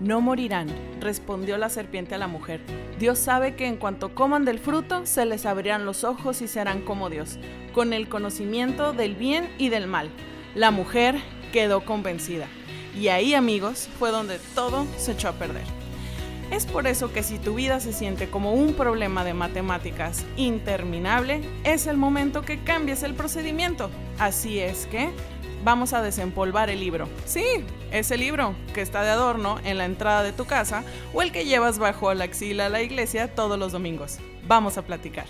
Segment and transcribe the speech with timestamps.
[0.00, 2.62] No morirán, respondió la serpiente a la mujer.
[2.98, 6.80] Dios sabe que en cuanto coman del fruto, se les abrirán los ojos y serán
[6.80, 7.38] como Dios,
[7.74, 10.10] con el conocimiento del bien y del mal.
[10.54, 11.16] La mujer
[11.52, 12.46] quedó convencida.
[12.98, 15.64] Y ahí, amigos, fue donde todo se echó a perder.
[16.50, 21.42] Es por eso que si tu vida se siente como un problema de matemáticas interminable,
[21.62, 23.90] es el momento que cambies el procedimiento.
[24.18, 25.10] Así es que
[25.62, 27.06] vamos a desempolvar el libro.
[27.24, 27.44] Sí,
[27.90, 31.44] ese libro que está de adorno en la entrada de tu casa o el que
[31.44, 34.18] llevas bajo la axila a la iglesia todos los domingos.
[34.46, 35.26] Vamos a platicar.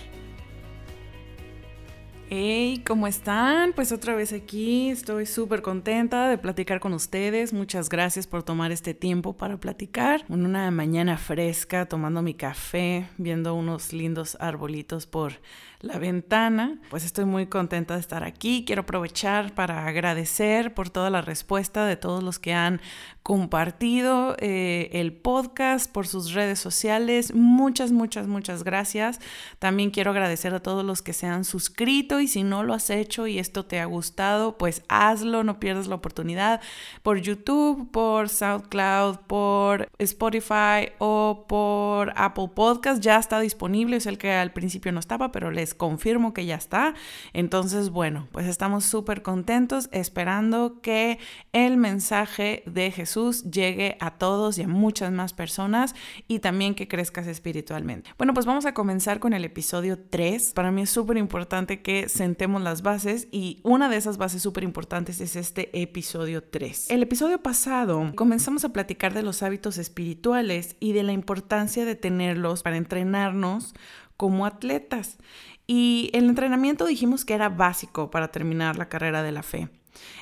[2.33, 3.73] Hey, ¿cómo están?
[3.73, 7.53] Pues otra vez aquí, estoy súper contenta de platicar con ustedes.
[7.53, 10.25] Muchas gracias por tomar este tiempo para platicar.
[10.29, 15.41] En una mañana fresca, tomando mi café, viendo unos lindos arbolitos por
[15.81, 16.79] la ventana.
[16.91, 18.65] Pues estoy muy contenta de estar aquí.
[18.65, 22.81] Quiero aprovechar para agradecer por toda la respuesta de todos los que han
[23.23, 27.35] compartido eh, el podcast por sus redes sociales.
[27.35, 29.21] Muchas, muchas, muchas gracias.
[29.59, 32.91] También quiero agradecer a todos los que se han suscrito y si no lo has
[32.91, 36.61] hecho y esto te ha gustado, pues hazlo, no pierdas la oportunidad
[37.03, 43.03] por YouTube, por SoundCloud, por Spotify o por Apple Podcast.
[43.03, 46.57] Ya está disponible, es el que al principio no estaba, pero les confirmo que ya
[46.57, 46.95] está.
[47.33, 51.19] Entonces, bueno, pues estamos súper contentos esperando que
[51.53, 55.95] el mensaje de Jesús llegue a todos y a muchas más personas
[56.29, 58.11] y también que crezcas espiritualmente.
[58.19, 60.53] Bueno, pues vamos a comenzar con el episodio 3.
[60.55, 64.65] Para mí es súper importante que sentemos las bases y una de esas bases súper
[64.65, 66.91] importantes es este episodio 3.
[66.91, 71.95] El episodio pasado comenzamos a platicar de los hábitos espirituales y de la importancia de
[71.95, 73.75] tenerlos para entrenarnos
[74.17, 75.19] como atletas.
[75.67, 79.69] Y el entrenamiento dijimos que era básico para terminar la carrera de la fe.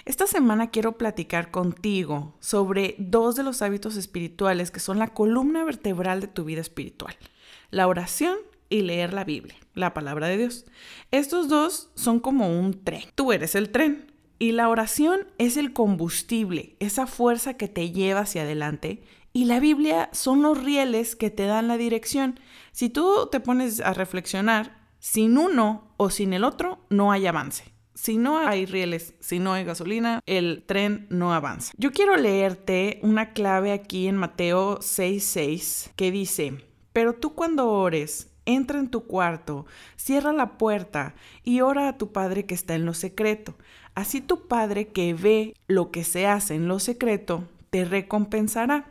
[0.05, 5.65] Esta semana quiero platicar contigo sobre dos de los hábitos espirituales que son la columna
[5.65, 7.17] vertebral de tu vida espiritual,
[7.71, 8.37] la oración
[8.69, 10.65] y leer la Biblia, la palabra de Dios.
[11.11, 13.05] Estos dos son como un tren.
[13.15, 18.21] Tú eres el tren y la oración es el combustible, esa fuerza que te lleva
[18.21, 19.03] hacia adelante
[19.33, 22.41] y la Biblia son los rieles que te dan la dirección.
[22.73, 27.65] Si tú te pones a reflexionar, sin uno o sin el otro no hay avance.
[27.95, 31.73] Si no hay rieles, si no hay gasolina, el tren no avanza.
[31.77, 38.28] Yo quiero leerte una clave aquí en Mateo 6:6 que dice, pero tú cuando ores,
[38.49, 39.67] entra en tu cuarto,
[39.97, 41.15] cierra la puerta
[41.45, 43.55] y ora a tu Padre que está en lo secreto.
[43.95, 48.87] Así tu Padre que ve lo que se hace en lo secreto, te recompensará.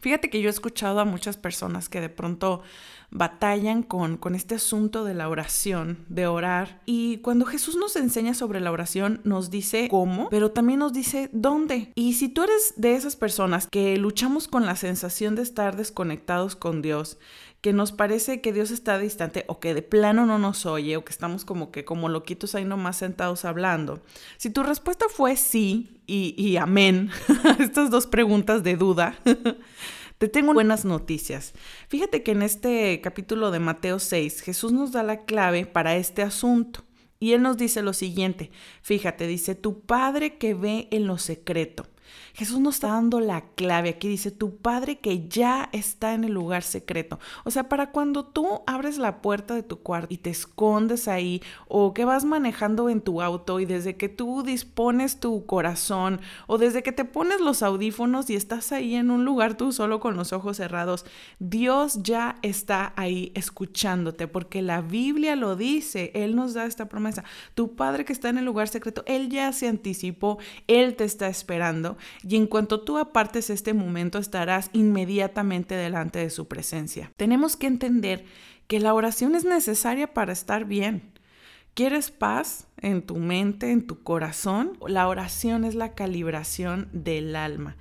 [0.00, 2.62] Fíjate que yo he escuchado a muchas personas que de pronto
[3.10, 6.80] batallan con, con este asunto de la oración, de orar.
[6.86, 11.28] Y cuando Jesús nos enseña sobre la oración, nos dice cómo, pero también nos dice
[11.32, 11.92] dónde.
[11.94, 16.56] Y si tú eres de esas personas que luchamos con la sensación de estar desconectados
[16.56, 17.18] con Dios,
[17.60, 21.04] que nos parece que Dios está distante o que de plano no nos oye o
[21.04, 24.00] que estamos como que como loquitos ahí nomás sentados hablando.
[24.38, 27.10] Si tu respuesta fue sí y, y amén,
[27.58, 29.18] estas dos preguntas de duda,
[30.20, 31.54] te tengo buenas noticias.
[31.88, 36.20] Fíjate que en este capítulo de Mateo 6 Jesús nos da la clave para este
[36.20, 36.84] asunto.
[37.18, 38.50] Y Él nos dice lo siguiente,
[38.82, 41.86] fíjate, dice, tu Padre que ve en lo secreto.
[42.34, 43.90] Jesús nos está dando la clave.
[43.90, 47.18] Aquí dice, tu Padre que ya está en el lugar secreto.
[47.44, 51.42] O sea, para cuando tú abres la puerta de tu cuarto y te escondes ahí
[51.68, 56.58] o que vas manejando en tu auto y desde que tú dispones tu corazón o
[56.58, 60.16] desde que te pones los audífonos y estás ahí en un lugar tú solo con
[60.16, 61.04] los ojos cerrados,
[61.38, 66.10] Dios ya está ahí escuchándote porque la Biblia lo dice.
[66.14, 67.24] Él nos da esta promesa.
[67.54, 71.28] Tu Padre que está en el lugar secreto, Él ya se anticipó, Él te está
[71.28, 77.12] esperando y en cuanto tú apartes este momento estarás inmediatamente delante de su presencia.
[77.16, 78.24] Tenemos que entender
[78.66, 81.12] que la oración es necesaria para estar bien.
[81.74, 84.78] ¿Quieres paz en tu mente, en tu corazón?
[84.86, 87.76] La oración es la calibración del alma.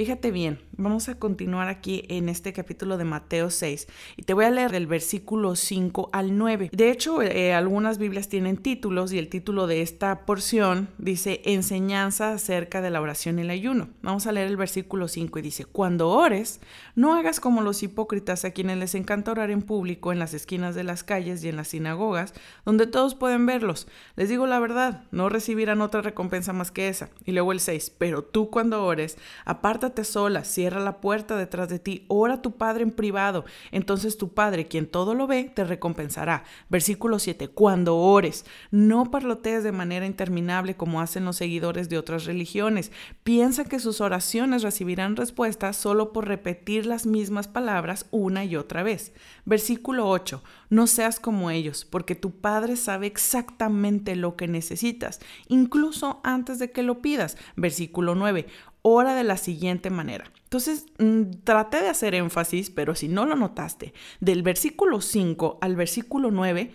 [0.00, 3.86] Fíjate bien, vamos a continuar aquí en este capítulo de Mateo 6
[4.16, 6.70] y te voy a leer del versículo 5 al 9.
[6.72, 12.32] De hecho, eh, algunas Biblias tienen títulos y el título de esta porción dice enseñanza
[12.32, 13.90] acerca de la oración y el ayuno.
[14.00, 16.62] Vamos a leer el versículo 5 y dice, cuando ores,
[16.94, 20.74] no hagas como los hipócritas a quienes les encanta orar en público en las esquinas
[20.74, 22.32] de las calles y en las sinagogas,
[22.64, 23.86] donde todos pueden verlos.
[24.16, 27.10] Les digo digo la verdad, no recibirán otra recompensa más que esa.
[27.26, 31.78] Y luego el 6, pero tú cuando ores, apártate sola, cierra la puerta detrás de
[31.78, 35.64] ti, ora a tu Padre en privado, entonces tu Padre, quien todo lo ve, te
[35.64, 36.44] recompensará.
[36.68, 42.24] Versículo 7, cuando ores, no parlotees de manera interminable como hacen los seguidores de otras
[42.24, 42.92] religiones.
[43.22, 48.82] Piensa que sus oraciones recibirán respuesta solo por repetir las mismas palabras una y otra
[48.82, 49.12] vez.
[49.44, 56.20] Versículo 8, no seas como ellos, porque tu Padre sabe exactamente lo que necesitas, incluso
[56.22, 57.36] antes de que lo pidas.
[57.56, 58.46] Versículo 9,
[58.82, 60.30] ora de la siguiente manera.
[60.44, 65.76] Entonces, mm, traté de hacer énfasis, pero si no lo notaste, del versículo 5 al
[65.76, 66.72] versículo 9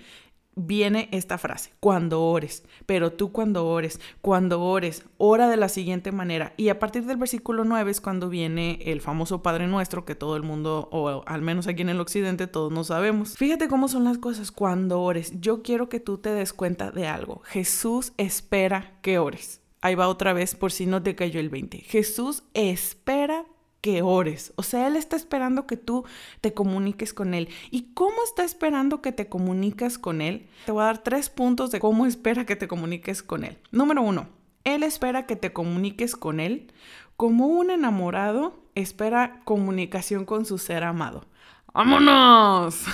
[0.56, 6.12] viene esta frase, cuando ores, pero tú cuando ores, cuando ores, ora de la siguiente
[6.12, 6.54] manera.
[6.57, 10.36] Y a partir del versículo 9 es cuando viene el famoso Padre Nuestro que todo
[10.36, 13.36] el mundo, o al menos aquí en el occidente, todos no sabemos.
[13.38, 15.34] Fíjate cómo son las cosas cuando ores.
[15.42, 17.42] Yo quiero que tú te des cuenta de algo.
[17.46, 19.62] Jesús espera que ores.
[19.86, 21.78] Ahí va otra vez por si no te cayó el 20.
[21.78, 23.46] Jesús espera
[23.82, 24.52] que ores.
[24.56, 26.06] O sea, Él está esperando que tú
[26.42, 27.50] te comuniques con Él.
[27.70, 30.48] ¿Y cómo está esperando que te comuniques con Él?
[30.66, 33.60] Te voy a dar tres puntos de cómo espera que te comuniques con Él.
[33.70, 34.28] Número uno,
[34.64, 36.74] Él espera que te comuniques con Él
[37.16, 41.28] como un enamorado espera comunicación con su ser amado.
[41.75, 42.86] ¡Vámonos!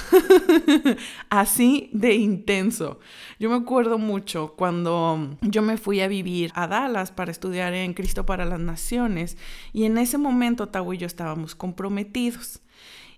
[1.29, 2.99] Así de intenso.
[3.37, 7.93] Yo me acuerdo mucho cuando yo me fui a vivir a Dallas para estudiar en
[7.93, 9.37] Cristo para las Naciones
[9.71, 12.61] y en ese momento Tau y yo estábamos comprometidos.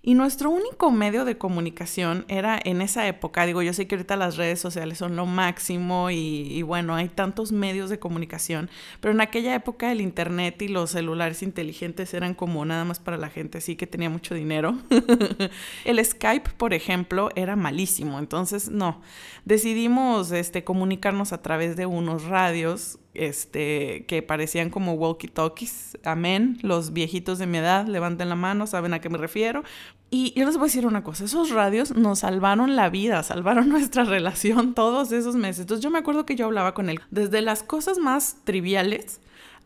[0.06, 4.18] Y nuestro único medio de comunicación era en esa época, digo, yo sé que ahorita
[4.18, 8.70] las redes sociales son lo máximo y, bueno, hay tantos medios de comunicación,
[9.00, 13.16] pero en aquella época el Internet y los celulares inteligentes eran como nada más para
[13.16, 14.78] la gente así que tenía mucho dinero.
[15.86, 19.00] el Skype, por ejemplo, era malísimo, entonces no,
[19.46, 26.00] decidimos este, comunicarnos a través de unos radios este, que parecían como walkie-talkies.
[26.04, 26.58] Amén.
[26.62, 29.64] Los viejitos de mi edad, levanten la mano, saben a qué me refiero.
[30.10, 33.70] Y yo les voy a decir una cosa, esos radios nos salvaron la vida, salvaron
[33.70, 35.62] nuestra relación todos esos meses.
[35.62, 39.20] Entonces yo me acuerdo que yo hablaba con él desde las cosas más triviales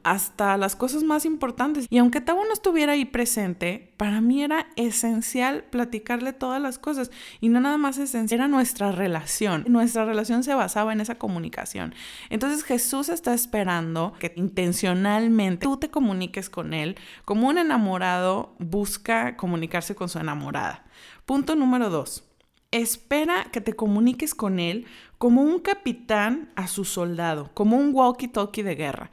[0.08, 1.86] hasta las cosas más importantes.
[1.90, 7.12] Y aunque Tabo no estuviera ahí presente, para mí era esencial platicarle todas las cosas.
[7.42, 9.66] Y no nada más esencial, era nuestra relación.
[9.68, 11.94] Nuestra relación se basaba en esa comunicación.
[12.30, 16.96] Entonces Jesús está esperando que intencionalmente tú te comuniques con Él,
[17.26, 20.86] como un enamorado busca comunicarse con su enamorada.
[21.26, 22.24] Punto número dos.
[22.72, 24.86] Espera que te comuniques con Él
[25.18, 29.12] como un capitán a su soldado, como un walkie-talkie de guerra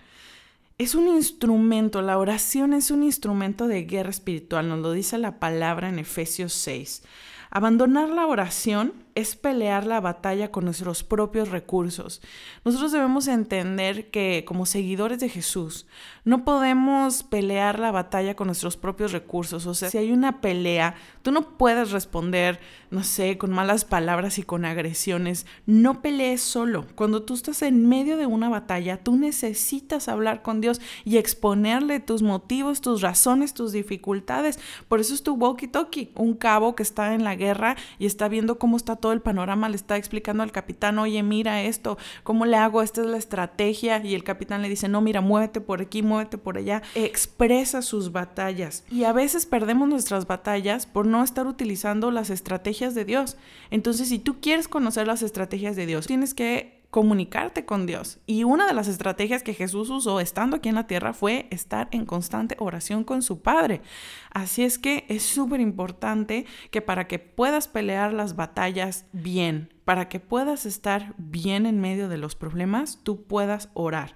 [0.79, 5.39] es un instrumento, la oración es un instrumento de guerra espiritual, nos lo dice la
[5.39, 7.05] palabra en Efesios 6.
[7.51, 12.21] Abandonar la oración es pelear la batalla con nuestros propios recursos.
[12.65, 15.87] Nosotros debemos entender que como seguidores de Jesús
[16.25, 19.67] no podemos pelear la batalla con nuestros propios recursos.
[19.67, 24.39] O sea, si hay una pelea, tú no puedes responder, no sé, con malas palabras
[24.39, 25.47] y con agresiones.
[25.67, 26.87] No pelees solo.
[26.95, 32.01] Cuando tú estás en medio de una batalla, tú necesitas hablar con Dios y exponerle
[32.01, 34.59] tus motivos, tus razones, tus dificultades.
[34.89, 38.59] Por eso es tu walkie-talkie, un cabo que está en la guerra y está viendo
[38.59, 42.57] cómo está todo el panorama, le está explicando al capitán, oye, mira esto, ¿cómo le
[42.57, 42.81] hago?
[42.81, 44.03] Esta es la estrategia.
[44.03, 46.81] Y el capitán le dice, no, mira, muévete por aquí, muévete por allá.
[46.95, 48.83] Expresa sus batallas.
[48.91, 53.37] Y a veces perdemos nuestras batallas por no estar utilizando las estrategias de Dios.
[53.71, 58.21] Entonces, si tú quieres conocer las estrategias de Dios, tienes que comunicarte con Dios.
[58.25, 61.89] Y una de las estrategias que Jesús usó estando aquí en la tierra fue estar
[61.91, 63.83] en constante oración con su Padre.
[64.31, 70.09] Así es que es súper importante que para que puedas pelear las batallas bien, para
[70.09, 74.15] que puedas estar bien en medio de los problemas, tú puedas orar.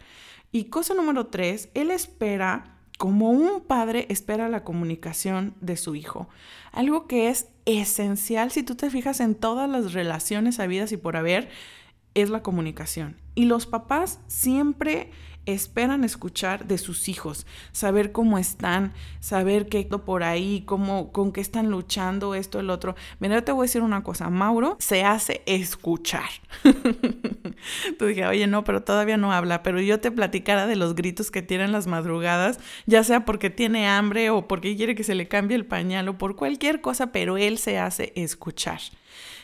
[0.52, 6.28] Y cosa número tres, Él espera como un padre espera la comunicación de su hijo.
[6.72, 11.16] Algo que es esencial si tú te fijas en todas las relaciones habidas y por
[11.16, 11.48] haber,
[12.20, 13.16] es la comunicación.
[13.34, 15.10] Y los papás siempre
[15.54, 21.40] esperan escuchar de sus hijos, saber cómo están, saber qué por ahí, cómo, con qué
[21.40, 22.96] están luchando, esto, el otro.
[23.18, 26.28] Mira, yo te voy a decir una cosa, Mauro se hace escuchar.
[27.98, 31.30] Tú dije, oye, no, pero todavía no habla, pero yo te platicara de los gritos
[31.30, 35.14] que tiene en las madrugadas, ya sea porque tiene hambre o porque quiere que se
[35.14, 38.80] le cambie el pañal o por cualquier cosa, pero él se hace escuchar.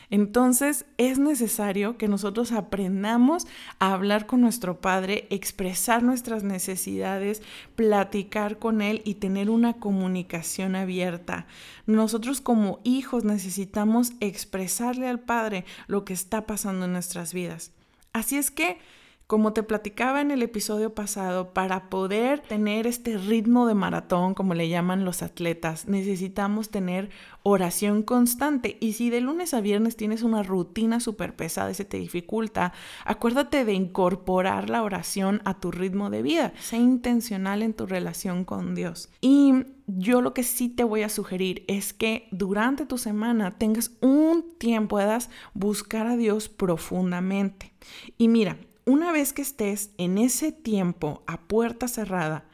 [0.09, 3.47] Entonces es necesario que nosotros aprendamos
[3.79, 7.41] a hablar con nuestro Padre, expresar nuestras necesidades,
[7.75, 11.47] platicar con Él y tener una comunicación abierta.
[11.85, 17.71] Nosotros como hijos necesitamos expresarle al Padre lo que está pasando en nuestras vidas.
[18.13, 18.77] Así es que
[19.27, 24.53] Como te platicaba en el episodio pasado, para poder tener este ritmo de maratón, como
[24.53, 27.09] le llaman los atletas, necesitamos tener
[27.41, 28.77] oración constante.
[28.79, 32.73] Y si de lunes a viernes tienes una rutina súper pesada y se te dificulta,
[33.03, 36.53] acuérdate de incorporar la oración a tu ritmo de vida.
[36.59, 39.09] Sé intencional en tu relación con Dios.
[39.21, 39.53] Y
[39.87, 44.45] yo lo que sí te voy a sugerir es que durante tu semana tengas un
[44.59, 47.73] tiempo, puedas buscar a Dios profundamente.
[48.17, 52.45] Y mira, una vez que estés en ese tiempo a puerta cerrada,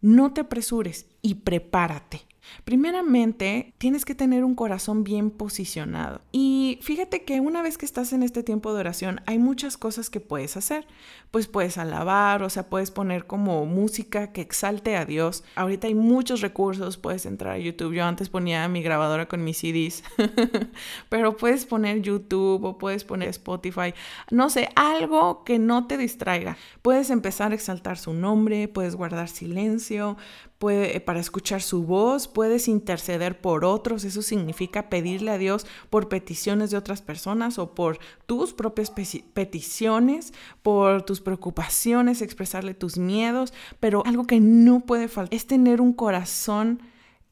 [0.00, 2.26] no te apresures y prepárate.
[2.64, 6.20] Primeramente, tienes que tener un corazón bien posicionado.
[6.32, 10.10] Y fíjate que una vez que estás en este tiempo de oración, hay muchas cosas
[10.10, 10.86] que puedes hacer.
[11.30, 15.44] Pues puedes alabar, o sea, puedes poner como música que exalte a Dios.
[15.56, 17.94] Ahorita hay muchos recursos, puedes entrar a YouTube.
[17.94, 20.02] Yo antes ponía mi grabadora con mis CDs,
[21.08, 23.94] pero puedes poner YouTube o puedes poner Spotify.
[24.30, 26.56] No sé, algo que no te distraiga.
[26.82, 30.16] Puedes empezar a exaltar su nombre, puedes guardar silencio,
[30.58, 36.08] puede, para escuchar su voz, puedes interceder por otros, eso significa pedirle a Dios por
[36.08, 43.52] peticiones de otras personas o por tus propias peticiones, por tus preocupaciones, expresarle tus miedos,
[43.80, 46.80] pero algo que no puede faltar es tener un corazón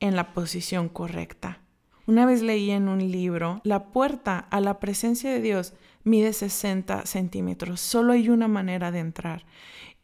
[0.00, 1.60] en la posición correcta.
[2.08, 7.06] Una vez leí en un libro, la puerta a la presencia de Dios mide 60
[7.06, 9.44] centímetros, solo hay una manera de entrar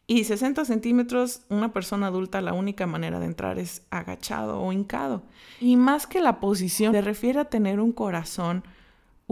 [0.07, 5.23] y 60 centímetros, una persona adulta, la única manera de entrar es agachado o hincado.
[5.61, 8.65] Y más que la posición, se refiere a tener un corazón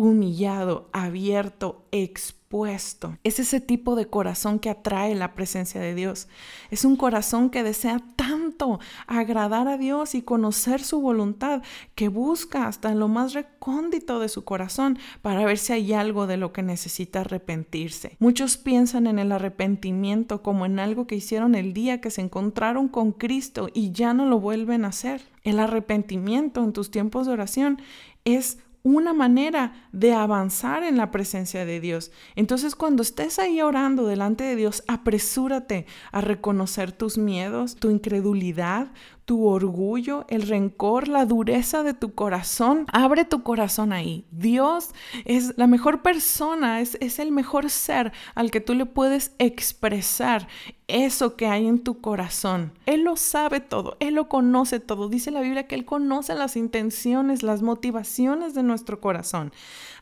[0.00, 3.18] humillado, abierto, expuesto.
[3.22, 6.26] Es ese tipo de corazón que atrae la presencia de Dios.
[6.70, 11.62] Es un corazón que desea tanto agradar a Dios y conocer su voluntad,
[11.94, 16.38] que busca hasta lo más recóndito de su corazón para ver si hay algo de
[16.38, 18.16] lo que necesita arrepentirse.
[18.20, 22.88] Muchos piensan en el arrepentimiento como en algo que hicieron el día que se encontraron
[22.88, 25.20] con Cristo y ya no lo vuelven a hacer.
[25.42, 27.82] El arrepentimiento en tus tiempos de oración
[28.24, 32.12] es una manera de avanzar en la presencia de Dios.
[32.34, 38.92] Entonces cuando estés ahí orando delante de Dios, apresúrate a reconocer tus miedos, tu incredulidad,
[39.30, 42.86] tu orgullo, el rencor, la dureza de tu corazón.
[42.92, 44.24] Abre tu corazón ahí.
[44.32, 44.90] Dios
[45.24, 50.48] es la mejor persona, es, es el mejor ser al que tú le puedes expresar
[50.90, 52.72] eso que hay en tu corazón.
[52.86, 55.08] Él lo sabe todo, Él lo conoce todo.
[55.08, 59.52] Dice la Biblia que Él conoce las intenciones, las motivaciones de nuestro corazón.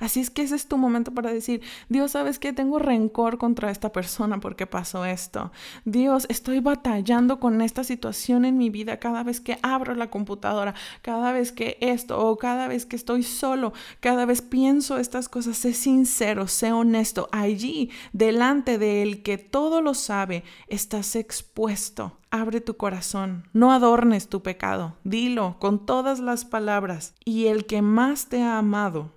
[0.00, 2.52] Así es que ese es tu momento para decir, Dios, ¿sabes qué?
[2.52, 5.52] Tengo rencor contra esta persona porque pasó esto.
[5.85, 10.75] Dios, estoy batallando con esta situación en mi vida cada vez que abro la computadora,
[11.02, 15.56] cada vez que esto o cada vez que estoy solo, cada vez pienso estas cosas.
[15.56, 17.28] Sé sincero, sé honesto.
[17.32, 22.18] Allí, delante de Él que todo lo sabe, estás expuesto.
[22.30, 27.14] Abre tu corazón, no adornes tu pecado, dilo con todas las palabras.
[27.25, 29.12] Y el que más te ha amado,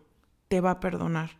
[0.48, 1.32] te va a perdonar.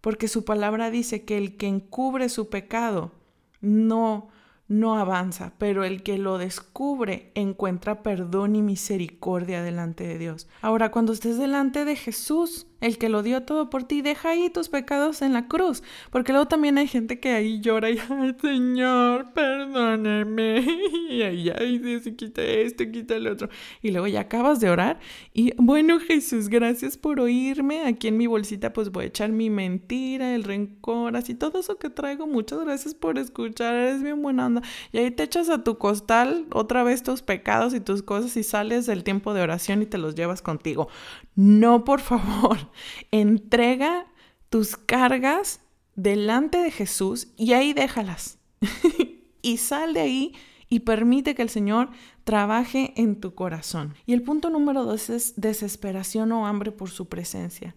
[0.00, 3.12] Porque su palabra dice que el que encubre su pecado
[3.60, 4.28] no
[4.68, 10.48] no avanza, pero el que lo descubre encuentra perdón y misericordia delante de Dios.
[10.60, 14.50] Ahora, cuando estés delante de Jesús, el que lo dio todo por ti, deja ahí
[14.50, 18.36] tus pecados en la cruz, porque luego también hay gente que ahí llora y, ay,
[18.40, 20.64] Señor, perdóneme,
[21.10, 23.48] y ahí, ay, Dios, quita esto, quita el otro,
[23.82, 24.98] y luego ya acabas de orar,
[25.32, 29.50] y bueno, Jesús, gracias por oírme, aquí en mi bolsita pues voy a echar mi
[29.50, 34.46] mentira, el rencor, así todo eso que traigo, muchas gracias por escuchar, eres bien buena
[34.46, 38.36] onda, y ahí te echas a tu costal otra vez tus pecados y tus cosas
[38.36, 40.88] y sales del tiempo de oración y te los llevas contigo.
[41.34, 42.65] No, por favor.
[43.10, 44.06] Entrega
[44.50, 45.60] tus cargas
[45.94, 48.38] delante de Jesús y ahí déjalas.
[49.42, 50.34] y sal de ahí
[50.68, 51.90] y permite que el Señor
[52.24, 53.94] trabaje en tu corazón.
[54.04, 57.74] Y el punto número dos es desesperación o hambre por su presencia.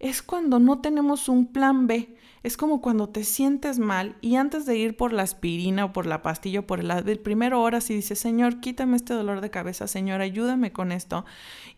[0.00, 2.16] Es cuando no tenemos un plan B.
[2.42, 6.04] Es como cuando te sientes mal y antes de ir por la aspirina o por
[6.04, 9.50] la pastilla o por el, el primero hora si dices, Señor, quítame este dolor de
[9.50, 11.24] cabeza, Señor, ayúdame con esto.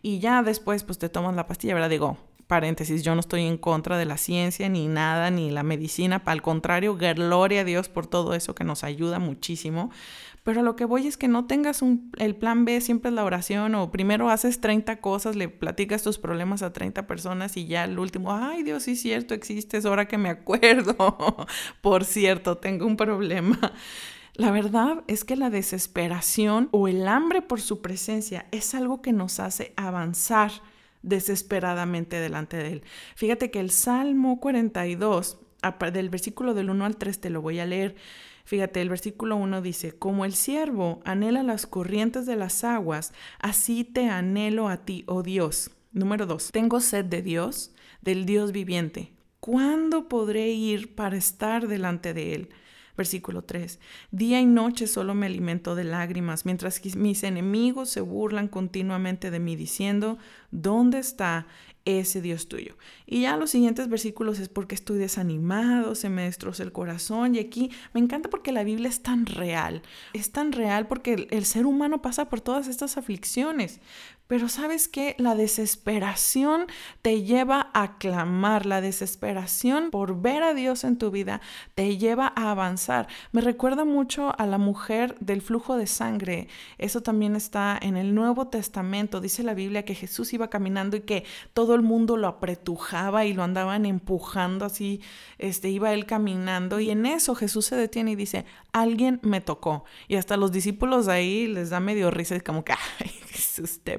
[0.03, 1.91] Y ya después pues te tomas la pastilla, ¿verdad?
[1.91, 6.23] Digo, paréntesis, yo no estoy en contra de la ciencia ni nada, ni la medicina,
[6.25, 9.91] al contrario, gloria a Dios por todo eso que nos ayuda muchísimo.
[10.45, 13.25] Pero lo que voy es que no tengas un, el plan B, siempre es la
[13.25, 17.83] oración, o primero haces 30 cosas, le platicas tus problemas a 30 personas y ya
[17.83, 20.95] el último, ay Dios, sí es cierto, existes, ahora que me acuerdo.
[21.81, 23.59] por cierto, tengo un problema.
[24.35, 29.13] La verdad es que la desesperación o el hambre por su presencia es algo que
[29.13, 30.53] nos hace avanzar
[31.03, 32.83] desesperadamente delante de Él.
[33.15, 35.39] Fíjate que el Salmo 42
[35.93, 37.97] del versículo del 1 al 3 te lo voy a leer.
[38.45, 43.83] Fíjate, el versículo 1 dice, como el siervo anhela las corrientes de las aguas, así
[43.83, 45.73] te anhelo a ti, oh Dios.
[45.93, 49.13] Número 2, tengo sed de Dios, del Dios viviente.
[49.41, 52.49] ¿Cuándo podré ir para estar delante de Él?
[52.97, 53.79] Versículo 3.
[54.11, 59.31] Día y noche solo me alimento de lágrimas, mientras que mis enemigos se burlan continuamente
[59.31, 60.19] de mí, diciendo,
[60.51, 61.47] ¿dónde está
[61.87, 62.77] ese Dios tuyo.
[63.07, 67.39] Y ya los siguientes versículos es porque estoy desanimado, se me destroza el corazón y
[67.39, 71.45] aquí me encanta porque la Biblia es tan real, es tan real porque el, el
[71.45, 73.81] ser humano pasa por todas estas aflicciones,
[74.27, 76.67] pero sabes que la desesperación
[77.03, 81.41] te lleva a clamar, la desesperación por ver a Dios en tu vida
[81.75, 83.07] te lleva a avanzar.
[83.33, 86.49] Me recuerda mucho a la mujer del flujo de sangre.
[86.79, 89.21] Eso también está en el Nuevo Testamento.
[89.21, 93.33] Dice la Biblia que Jesús iba caminando y que todo el mundo lo apretujaba y
[93.33, 95.01] lo andaban empujando así,
[95.39, 99.85] este iba él caminando y en eso Jesús se detiene y dice, "Alguien me tocó."
[100.09, 103.99] Y hasta los discípulos ahí les da medio risa, como que, "Ay, Jesús, te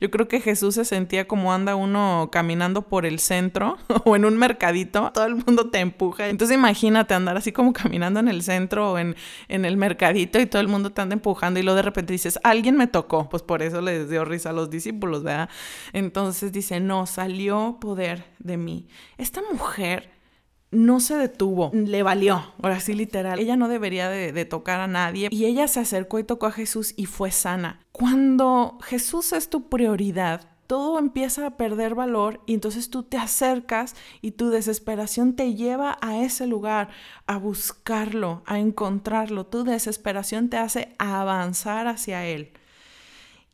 [0.00, 4.24] Yo creo que Jesús se sentía como anda uno caminando por el centro o en
[4.24, 6.28] un mercadito, todo el mundo te empuja.
[6.28, 9.16] Entonces imagínate andar así como caminando en el centro o en,
[9.48, 12.38] en el mercadito y todo el mundo te anda empujando y luego de repente dices,
[12.42, 13.28] alguien me tocó.
[13.28, 15.48] Pues por eso les dio risa a los discípulos, ¿verdad?
[15.92, 18.88] Entonces dice, no, salió poder de mí.
[19.16, 20.17] Esta mujer
[20.70, 23.38] no se detuvo, le valió, ahora sí literal.
[23.38, 26.94] Ella no debería de, tocar a nadie y ella se acercó y tocó a Jesús
[26.96, 27.80] y fue sana.
[27.92, 33.96] Cuando Jesús es tu prioridad, todo empieza a perder valor y entonces tú te acercas
[34.20, 36.90] y tu desesperación te lleva a ese lugar,
[37.26, 39.46] a buscarlo, a encontrarlo.
[39.46, 42.52] Tu desesperación te hace avanzar hacia Él.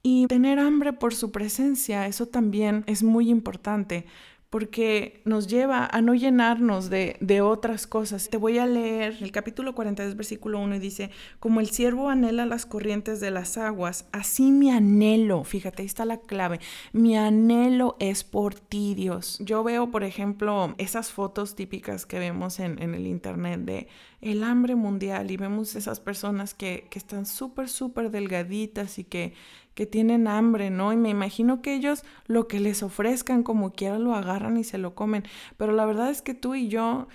[0.02, 4.06] Y tener hambre por su presencia, eso también es muy importante
[4.54, 8.30] porque nos lleva a no llenarnos de, de, otras cosas.
[8.30, 12.46] Te voy a leer el capítulo 42, versículo 1 y dice, como el siervo anhela
[12.46, 16.60] las corrientes de las aguas, así mi anhelo, fíjate, ahí está la clave,
[16.92, 19.38] mi anhelo es por ti, Dios.
[19.40, 23.88] Yo veo, por ejemplo, esas fotos típicas que vemos en, en el internet de
[24.20, 29.34] el hambre mundial y vemos esas personas que, que están súper, súper delgaditas y que
[29.74, 30.92] que tienen hambre, ¿no?
[30.92, 34.78] Y me imagino que ellos lo que les ofrezcan como quiera lo agarran y se
[34.78, 35.24] lo comen.
[35.56, 37.08] Pero la verdad es que tú y yo,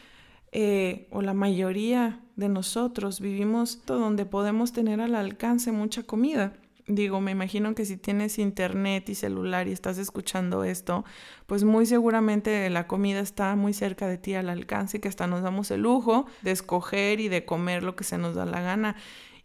[0.52, 6.54] eh, o la mayoría de nosotros, vivimos donde podemos tener al alcance mucha comida.
[6.90, 11.06] Digo, me imagino que si tienes internet y celular y estás escuchando esto,
[11.46, 15.44] pues muy seguramente la comida está muy cerca de ti al alcance, que hasta nos
[15.44, 18.96] damos el lujo de escoger y de comer lo que se nos da la gana.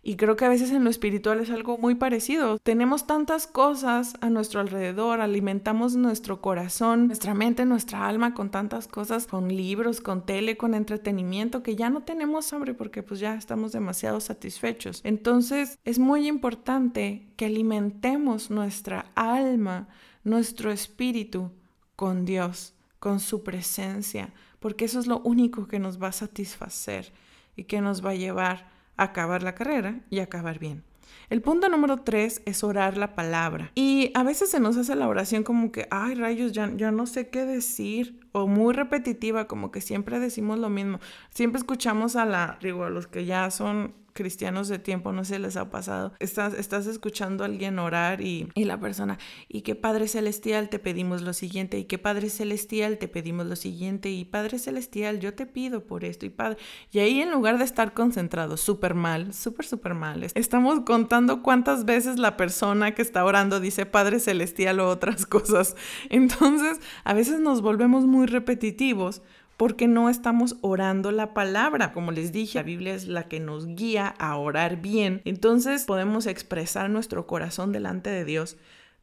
[0.06, 2.58] Y creo que a veces en lo espiritual es algo muy parecido.
[2.58, 8.86] Tenemos tantas cosas a nuestro alrededor, alimentamos nuestro corazón, nuestra mente, nuestra alma con tantas
[8.86, 13.34] cosas, con libros, con tele, con entretenimiento, que ya no tenemos hambre porque pues ya
[13.34, 15.00] estamos demasiado satisfechos.
[15.04, 19.88] Entonces es muy importante que alimentemos nuestra alma,
[20.22, 21.50] nuestro espíritu
[21.96, 27.10] con Dios, con su presencia, porque eso es lo único que nos va a satisfacer
[27.56, 30.82] y que nos va a llevar acabar la carrera y acabar bien.
[31.30, 33.70] El punto número tres es orar la palabra.
[33.74, 37.06] Y a veces se nos hace la oración como que, ay rayos, ya, ya no
[37.06, 38.20] sé qué decir.
[38.36, 40.98] O muy repetitiva, como que siempre decimos lo mismo.
[41.30, 45.38] Siempre escuchamos a la, digo, a los que ya son cristianos de tiempo, no sé,
[45.38, 46.14] les ha pasado.
[46.20, 49.18] Estás, estás escuchando a alguien orar y, y la persona,
[49.48, 53.56] y que Padre Celestial te pedimos lo siguiente, y que Padre Celestial te pedimos lo
[53.56, 56.58] siguiente, y Padre Celestial yo te pido por esto, y Padre.
[56.92, 61.84] Y ahí en lugar de estar concentrados, súper mal, súper, súper mal, estamos contando cuántas
[61.84, 65.74] veces la persona que está orando dice Padre Celestial o otras cosas.
[66.08, 69.22] Entonces, a veces nos volvemos muy repetitivos
[69.56, 71.92] porque no estamos orando la palabra.
[71.92, 75.22] Como les dije, la Biblia es la que nos guía a orar bien.
[75.24, 78.56] Entonces podemos expresar nuestro corazón delante de Dios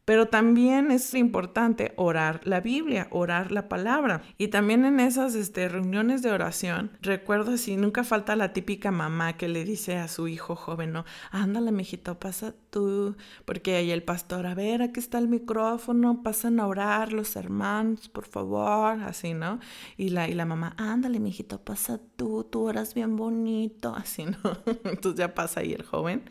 [0.06, 4.24] pero también es importante orar la Biblia, orar la palabra.
[4.38, 9.38] Y también en esas este, reuniones de oración, recuerdo si nunca falta la típica mamá
[9.38, 11.06] que le dice a su hijo joven, ¿no?
[11.30, 13.16] Ándale, mijito, pasa tú.
[13.46, 18.10] Porque ahí el pastor, a ver, aquí está el micrófono, pasan a orar los hermanos,
[18.10, 19.60] por favor, así, ¿no?
[19.98, 24.38] Y la, y la mamá, ándale, mijito, pasa tú, tú oras bien bonito, así, ¿no?
[24.86, 26.24] Entonces ya pasa ahí el joven.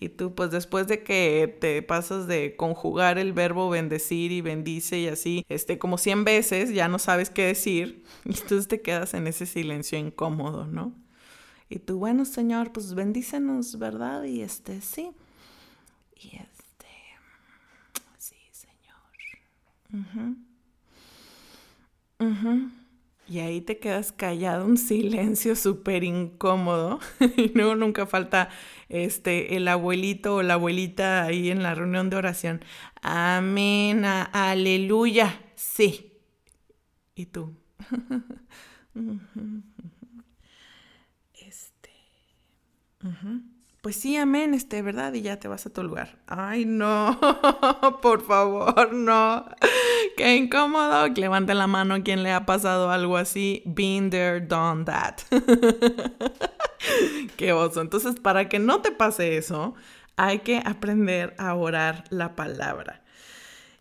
[0.00, 4.98] Y tú, pues después de que te pasas de conjugar el verbo bendecir y bendice
[4.98, 9.14] y así, este, como 100 veces, ya no sabes qué decir y entonces te quedas
[9.14, 10.92] en ese silencio incómodo, ¿no?
[11.70, 14.24] Y tú, bueno, Señor, pues bendícenos, ¿verdad?
[14.24, 15.10] Y este, sí.
[16.24, 16.88] Y este,
[18.16, 20.36] sí, Señor.
[23.26, 27.00] Y ahí te quedas callado, un silencio súper incómodo.
[27.36, 28.48] y no, nunca falta
[28.88, 32.64] este, el abuelito o la abuelita ahí en la reunión de oración.
[33.02, 36.12] Amén, aleluya, sí.
[37.14, 37.54] ¿Y tú?
[41.34, 41.90] este.
[43.84, 45.12] Pues sí, amén, este, ¿verdad?
[45.12, 46.16] Y ya te vas a tu lugar.
[46.26, 47.20] Ay, no,
[48.00, 49.44] por favor, no.
[50.16, 51.06] Qué incómodo.
[51.08, 53.62] Levanten la mano quien le ha pasado algo así.
[53.66, 55.16] Been there, done that.
[57.36, 57.82] Qué oso.
[57.82, 59.74] Entonces, para que no te pase eso,
[60.16, 63.03] hay que aprender a orar la palabra.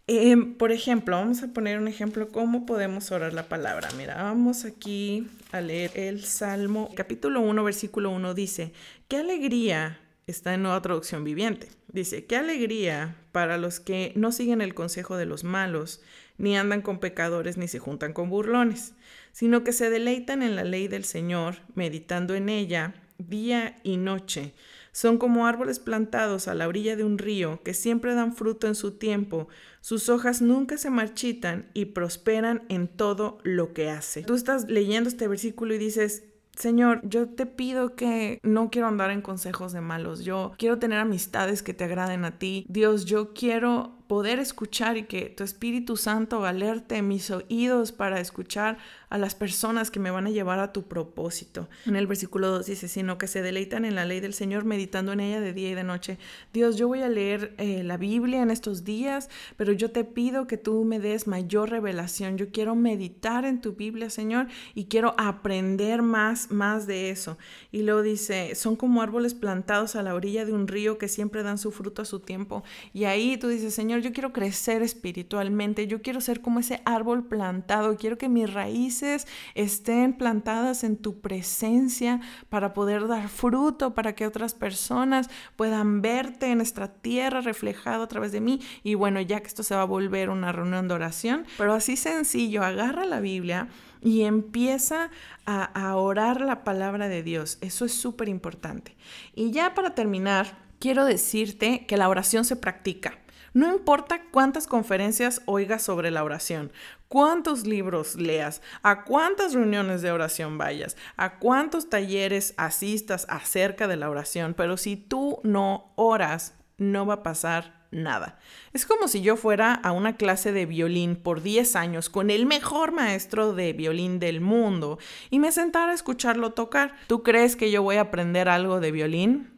[0.08, 3.88] Em, por ejemplo, vamos a poner un ejemplo cómo podemos orar la palabra.
[3.96, 8.74] Mira, vamos aquí a leer el Salmo, capítulo 1, versículo 1 dice,
[9.08, 14.62] qué alegría, está en nueva traducción viviente, dice, qué alegría para los que no siguen
[14.62, 16.02] el consejo de los malos,
[16.38, 18.96] ni andan con pecadores, ni se juntan con burlones,
[19.32, 24.54] sino que se deleitan en la ley del Señor, meditando en ella día y noche.
[24.94, 28.76] Son como árboles plantados a la orilla de un río que siempre dan fruto en
[28.76, 29.48] su tiempo,
[29.82, 34.22] sus hojas nunca se marchitan y prosperan en todo lo que hace.
[34.22, 36.24] Tú estás leyendo este versículo y dices,
[36.56, 41.00] Señor, yo te pido que no quiero andar en consejos de malos, yo quiero tener
[41.00, 42.64] amistades que te agraden a ti.
[42.70, 48.78] Dios, yo quiero poder escuchar y que tu Espíritu Santo alerte mis oídos para escuchar
[49.10, 51.68] a las personas que me van a llevar a tu propósito.
[51.88, 55.14] En el versículo 2 dice, sino que se deleitan en la ley del Señor meditando
[55.14, 56.20] en ella de día y de noche.
[56.52, 60.46] Dios, yo voy a leer eh, la Biblia en estos días, pero yo te pido
[60.46, 62.38] que tú me des mayor revelación.
[62.38, 64.46] Yo quiero meditar en tu Biblia, Señor,
[64.76, 67.40] y quiero aprender más, más de eso.
[67.72, 71.42] Y luego dice, son como árboles plantados a la orilla de un río que siempre
[71.42, 72.64] dan su fruto a su tiempo.
[72.94, 77.26] Y ahí tú dices, Señor, yo quiero crecer espiritualmente, yo quiero ser como ese árbol
[77.26, 84.14] plantado, quiero que mis raíces estén plantadas en tu presencia para poder dar fruto, para
[84.14, 88.60] que otras personas puedan verte en nuestra tierra reflejado a través de mí.
[88.84, 91.96] Y bueno, ya que esto se va a volver una reunión de oración, pero así
[91.96, 93.70] sencillo, agarra la Biblia
[94.02, 95.10] y empieza
[95.46, 97.58] a, a orar la palabra de Dios.
[97.62, 98.96] Eso es súper importante.
[99.34, 103.23] Y ya para terminar, quiero decirte que la oración se practica.
[103.54, 106.72] No importa cuántas conferencias oigas sobre la oración,
[107.08, 113.96] cuántos libros leas, a cuántas reuniones de oración vayas, a cuántos talleres asistas acerca de
[113.96, 118.40] la oración, pero si tú no oras, no va a pasar nada.
[118.74, 122.48] Es como si yo fuera a una clase de violín por 10 años con el
[122.48, 124.98] mejor maestro de violín del mundo
[125.30, 126.96] y me sentara a escucharlo tocar.
[127.06, 129.53] ¿Tú crees que yo voy a aprender algo de violín?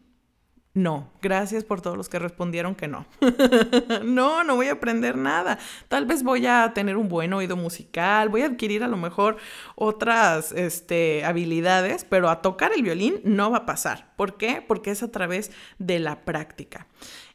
[0.75, 3.05] No, gracias por todos los que respondieron que no.
[4.03, 5.57] no, no voy a aprender nada.
[5.87, 9.37] Tal vez voy a tener un buen oído musical, voy a adquirir a lo mejor
[9.75, 14.13] otras este, habilidades, pero a tocar el violín no va a pasar.
[14.17, 14.61] ¿Por qué?
[14.67, 16.87] Porque es a través de la práctica.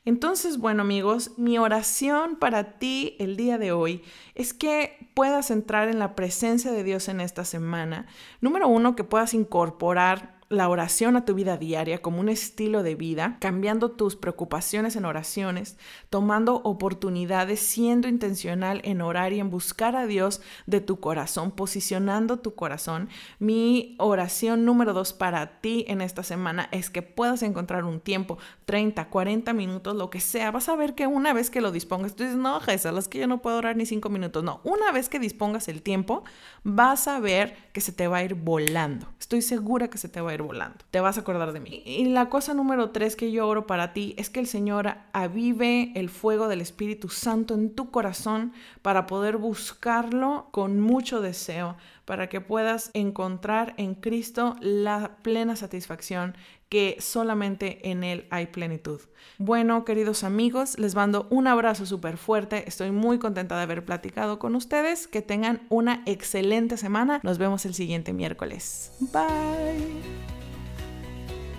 [0.04, 4.02] Entonces, bueno amigos, mi oración para ti el día de hoy
[4.34, 8.06] es que puedas entrar en la presencia de Dios en esta semana.
[8.42, 12.96] Número uno, que puedas incorporar la oración a tu vida diaria como un estilo de
[12.96, 15.78] vida, cambiando tus preocupaciones en oraciones,
[16.10, 22.40] tomando oportunidades, siendo intencional en orar y en buscar a Dios de tu corazón, posicionando
[22.40, 23.08] tu corazón.
[23.38, 28.36] Mi oración número dos para ti en esta semana es que puedas encontrar un tiempo,
[28.64, 30.50] 30, 40 minutos, lo que sea.
[30.50, 33.20] Vas a ver que una vez que lo dispongas, tú dices, no, Jesús, es que
[33.20, 34.42] yo no puedo orar ni cinco minutos.
[34.42, 36.24] No, una vez que dispongas el tiempo,
[36.64, 39.06] vas a ver que se te va a ir volando.
[39.20, 40.84] Estoy segura que se te va a ir volando.
[40.90, 41.82] Te vas a acordar de mí.
[41.84, 45.92] Y la cosa número tres que yo oro para ti es que el Señor avive
[45.94, 52.28] el fuego del Espíritu Santo en tu corazón para poder buscarlo con mucho deseo, para
[52.28, 56.34] que puedas encontrar en Cristo la plena satisfacción
[56.70, 59.00] que solamente en Él hay plenitud.
[59.38, 62.64] Bueno, queridos amigos, les mando un abrazo súper fuerte.
[62.68, 65.08] Estoy muy contenta de haber platicado con ustedes.
[65.08, 67.20] Que tengan una excelente semana.
[67.24, 68.92] Nos vemos el siguiente miércoles.
[69.00, 70.29] Bye.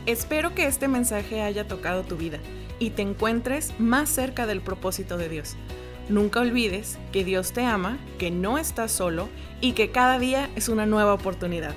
[0.08, 2.40] Espero que este mensaje haya tocado tu vida
[2.80, 5.56] y te encuentres más cerca del propósito de Dios.
[6.10, 9.30] Nunca olvides que Dios te ama, que no estás solo
[9.62, 11.76] y que cada día es una nueva oportunidad.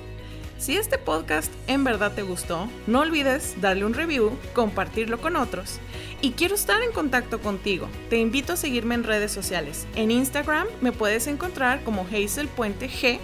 [0.57, 5.79] Si este podcast en verdad te gustó, no olvides darle un review, compartirlo con otros.
[6.21, 7.87] Y quiero estar en contacto contigo.
[8.09, 9.85] Te invito a seguirme en redes sociales.
[9.95, 13.19] En Instagram me puedes encontrar como Hazel Puente G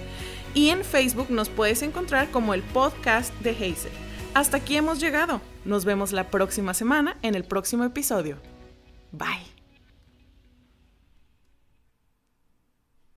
[0.54, 4.11] y en Facebook nos puedes encontrar como el podcast de Hazel.
[4.34, 5.42] Hasta aquí hemos llegado.
[5.66, 8.38] Nos vemos la próxima semana en el próximo episodio.
[9.12, 9.61] Bye.